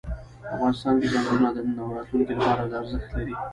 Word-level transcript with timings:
افغانستان 0.55 0.93
کې 0.99 1.07
ځنګلونه 1.13 1.49
د 1.55 1.57
نن 1.65 1.77
او 1.83 1.93
راتلونکي 1.95 2.33
لپاره 2.37 2.61
ارزښت 2.79 3.09
لري. 3.17 3.33